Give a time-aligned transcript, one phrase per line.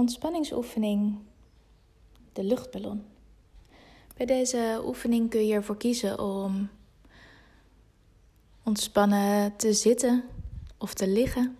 [0.00, 1.18] ontspanningsoefening
[2.32, 3.04] de luchtballon.
[4.16, 6.68] Bij deze oefening kun je ervoor kiezen om
[8.62, 10.24] ontspannen te zitten
[10.78, 11.56] of te liggen.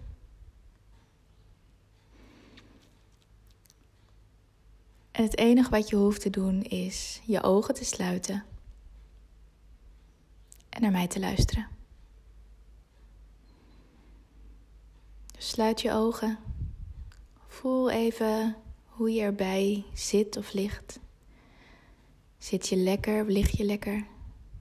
[5.11, 8.45] En het enige wat je hoeft te doen is je ogen te sluiten
[10.69, 11.69] en naar mij te luisteren.
[15.37, 16.50] Dus sluit je ogen.
[17.61, 18.57] Voel even
[18.87, 21.01] hoe je erbij zit of ligt.
[22.39, 24.07] Zit je lekker, lig je lekker?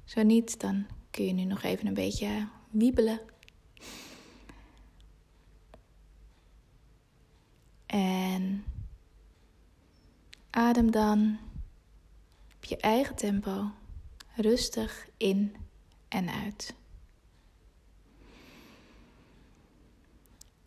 [0.06, 3.20] Zo niet, dan kun je nu nog even een beetje wiebelen.
[7.86, 8.66] En
[10.50, 11.40] adem dan
[12.56, 13.72] op je eigen tempo
[14.36, 15.56] rustig in
[16.08, 16.74] en uit.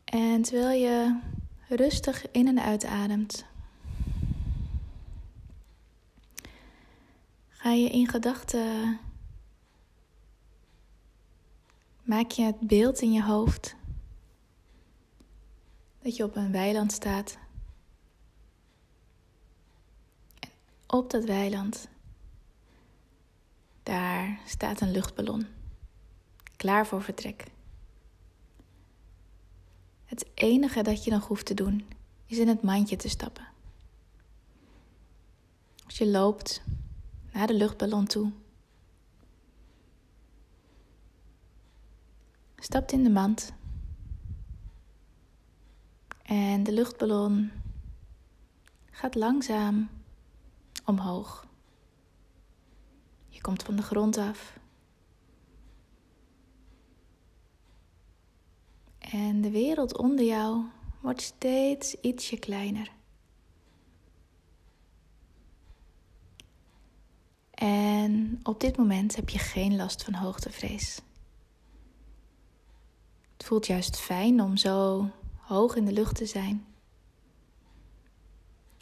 [0.04, 1.20] En terwijl je
[1.68, 3.44] rustig in en uitademt,
[7.48, 8.98] ga je in gedachten.
[12.02, 13.76] Maak je het beeld in je hoofd
[16.02, 17.38] dat je op een weiland staat.
[20.40, 20.50] En
[20.86, 21.88] op dat weiland,
[23.82, 25.46] daar staat een luchtballon,
[26.56, 27.44] klaar voor vertrek.
[30.12, 31.86] Het enige dat je nog hoeft te doen,
[32.26, 33.46] is in het mandje te stappen.
[35.84, 36.62] Als je loopt
[37.32, 38.32] naar de luchtballon toe.
[42.56, 43.52] Stapt in de mand.
[46.22, 47.50] En de luchtballon
[48.90, 49.90] gaat langzaam
[50.84, 51.46] omhoog.
[53.28, 54.58] Je komt van de grond af.
[59.12, 60.64] En de wereld onder jou
[61.00, 62.90] wordt steeds ietsje kleiner.
[67.50, 71.00] En op dit moment heb je geen last van hoogtevrees.
[73.32, 76.66] Het voelt juist fijn om zo hoog in de lucht te zijn.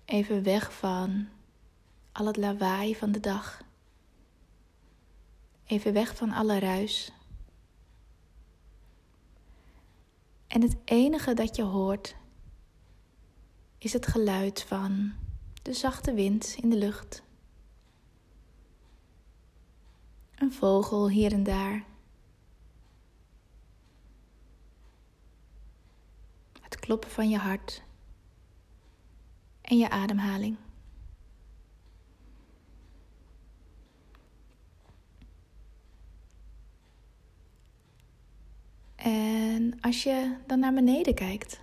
[0.05, 1.29] Even weg van
[2.13, 3.63] al het lawaai van de dag.
[5.65, 7.13] Even weg van alle ruis.
[10.51, 12.17] En het enige dat je hoort
[13.79, 15.13] is het geluid van
[15.63, 17.23] de zachte wind in de lucht.
[20.35, 21.85] Een vogel hier en daar.
[26.61, 27.83] Het kloppen van je hart
[29.61, 30.57] en je ademhaling.
[38.97, 39.40] En
[39.81, 41.61] als je dan naar beneden kijkt,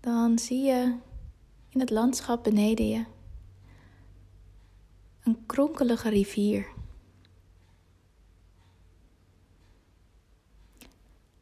[0.00, 0.96] dan zie je
[1.68, 3.04] in het landschap beneden je
[5.22, 6.66] een kronkelige rivier.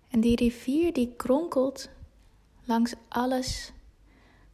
[0.09, 1.89] En die rivier die kronkelt
[2.65, 3.73] langs alles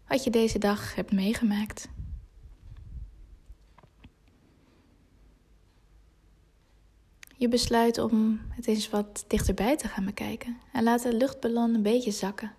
[0.08, 1.88] wat je deze dag hebt meegemaakt.
[7.40, 11.82] Je besluit om het eens wat dichterbij te gaan bekijken en laat de luchtballon een
[11.82, 12.54] beetje zakken.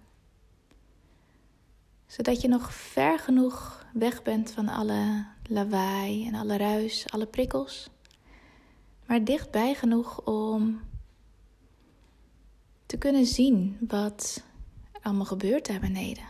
[2.06, 7.90] Zodat je nog ver genoeg weg bent van alle lawaai en alle ruis, alle prikkels,
[9.06, 10.82] maar dichtbij genoeg om
[12.86, 14.44] te kunnen zien wat
[14.92, 16.26] er allemaal gebeurt daar beneden.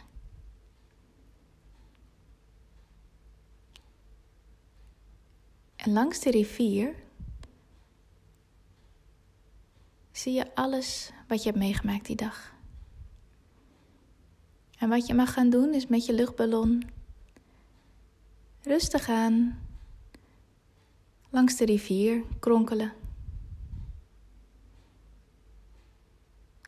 [5.75, 6.95] En langs de rivier
[10.21, 12.53] zie je alles wat je hebt meegemaakt die dag.
[14.77, 16.89] En wat je mag gaan doen is met je luchtballon
[18.61, 19.59] rustig aan
[21.29, 22.93] langs de rivier kronkelen.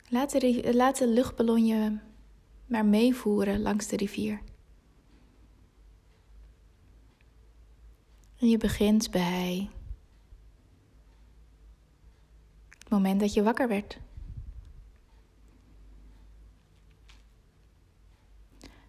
[0.08, 1.98] Laat de, laat de luchtballon je
[2.66, 4.40] maar meevoeren langs de rivier.
[8.38, 9.70] En je begint bij
[12.78, 13.98] het moment dat je wakker werd.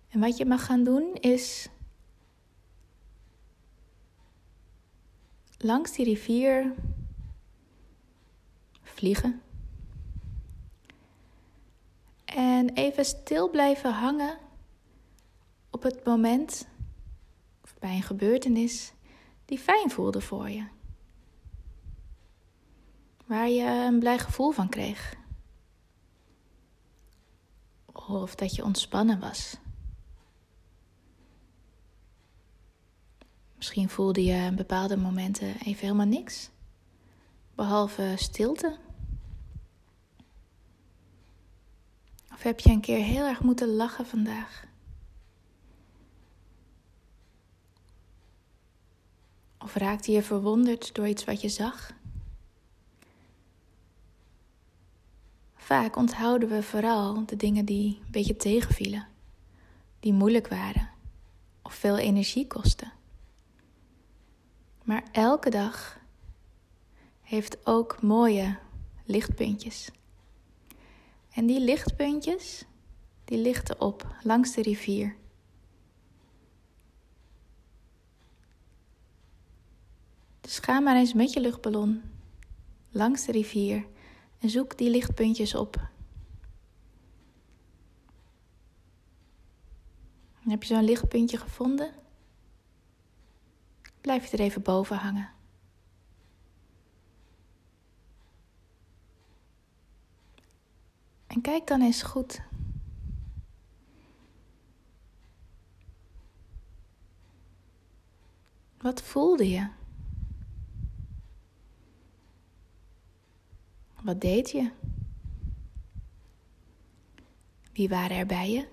[0.10, 1.70] En wat je mag gaan doen is
[5.58, 6.74] langs die rivier
[8.82, 9.42] vliegen.
[12.26, 14.38] En even stil blijven hangen
[15.70, 16.68] op het moment
[17.64, 18.94] of bij een gebeurtenis
[19.46, 20.66] die fijn voelde voor je.
[23.26, 25.16] Waar je een blij gevoel van kreeg.
[27.92, 29.58] Of dat je ontspannen was.
[33.56, 36.50] Misschien voelde je in bepaalde momenten even helemaal niks.
[37.56, 38.78] Behalve stilte.
[42.34, 44.66] Of heb je een keer heel erg moeten lachen vandaag?
[49.58, 51.94] Of raakte je verwonderd door iets wat je zag?
[55.66, 59.08] Vaak onthouden we vooral de dingen die een beetje tegenvielen,
[60.00, 60.90] die moeilijk waren
[61.62, 62.92] of veel energie kosten.
[64.84, 66.00] Maar elke dag
[67.22, 68.58] heeft ook mooie
[69.06, 69.90] lichtpuntjes.
[71.32, 72.66] En die lichtpuntjes,
[73.24, 75.16] die lichten op langs de rivier.
[80.42, 82.02] Dus ga maar eens met je luchtballon
[82.90, 83.86] langs de rivier
[84.40, 85.94] en zoek die lichtpuntjes op.
[90.50, 91.94] heb je zo'n lichtpuntje gevonden?
[94.02, 95.30] Blijf je er even boven hangen.
[101.28, 102.42] En kijk dan eens goed.
[108.78, 109.70] Wat voelde je?
[114.06, 114.72] Wat deed je?
[117.74, 118.68] Wie waren er bij je?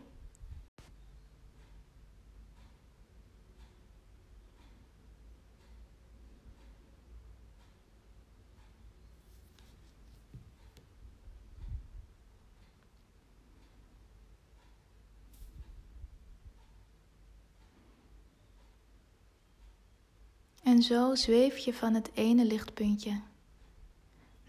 [20.63, 23.21] En zo zweef je van het ene lichtpuntje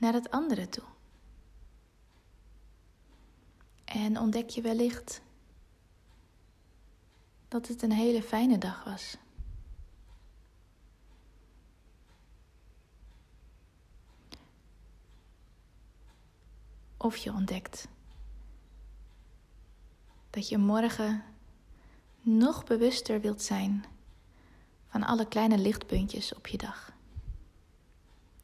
[0.03, 0.83] naar het andere toe.
[3.85, 5.21] En ontdek je wellicht
[7.47, 9.17] dat het een hele fijne dag was.
[16.97, 17.87] Of je ontdekt
[20.29, 21.23] dat je morgen
[22.21, 23.85] nog bewuster wilt zijn
[24.87, 26.91] van alle kleine lichtpuntjes op je dag.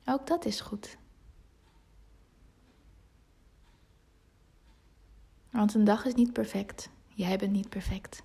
[0.06, 0.98] Ook dat is goed.
[5.50, 6.90] Want een dag is niet perfect.
[7.08, 8.24] Jij bent niet perfect.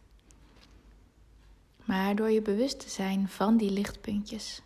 [1.84, 4.62] Maar door je bewust te zijn van die lichtpuntjes,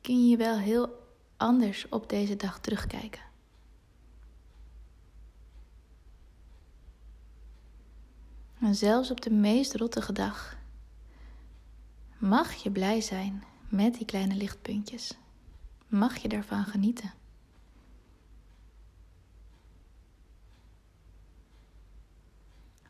[0.00, 1.02] kun je wel heel
[1.36, 3.22] anders op deze dag terugkijken.
[8.60, 10.56] En zelfs op de meest rottige dag
[12.18, 15.18] mag je blij zijn met die kleine lichtpuntjes.
[15.86, 17.12] Mag je daarvan genieten.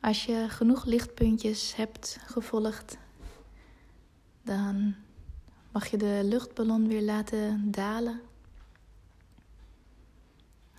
[0.04, 2.96] Als je genoeg lichtpuntjes hebt gevolgd,
[4.42, 4.94] dan
[5.72, 8.20] mag je de luchtballon weer laten dalen.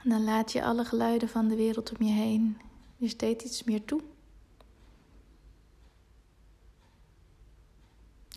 [0.04, 2.62] En dan laat je alle geluiden van de wereld om je heen
[2.98, 4.01] je steeds iets meer toe.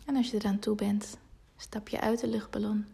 [0.05, 1.17] En als je eraan toe bent,
[1.57, 2.85] stap je uit de luchtballon.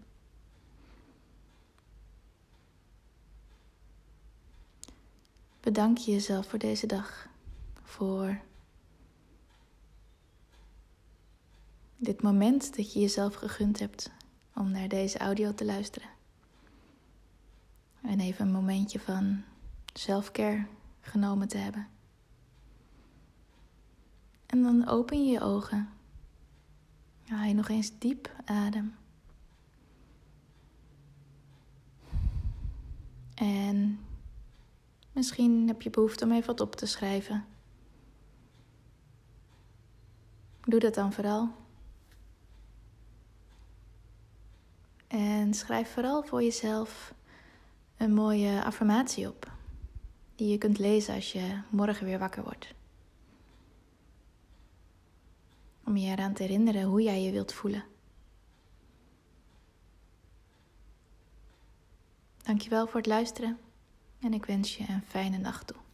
[5.59, 7.33] Bedank je jezelf voor deze dag
[7.95, 8.41] voor
[11.97, 14.11] dit moment dat je jezelf gegund hebt
[14.53, 16.09] om naar deze audio te luisteren.
[18.01, 19.43] En even een momentje van
[19.93, 20.65] selfcare
[20.99, 21.87] genomen te hebben.
[24.45, 25.89] En dan open je je ogen.
[27.27, 28.95] Haal je nog eens diep adem.
[33.35, 33.99] En
[35.11, 37.45] misschien heb je behoefte om even wat op te schrijven.
[40.65, 41.49] Doe dat dan vooral.
[45.07, 47.13] En schrijf vooral voor jezelf
[47.97, 49.51] een mooie affirmatie op.
[50.35, 52.73] Die je kunt lezen als je morgen weer wakker wordt.
[55.83, 57.83] Om je eraan te herinneren hoe jij je wilt voelen.
[62.43, 63.59] Dankjewel voor het luisteren
[64.19, 65.84] en ik wens je een fijne nacht toe.